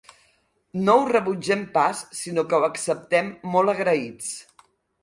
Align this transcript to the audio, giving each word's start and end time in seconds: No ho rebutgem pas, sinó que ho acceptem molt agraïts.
No 0.87 0.95
ho 1.01 1.03
rebutgem 1.09 1.61
pas, 1.75 2.01
sinó 2.23 2.47
que 2.49 2.61
ho 2.63 2.67
acceptem 2.71 3.31
molt 3.57 3.77
agraïts. 3.79 4.35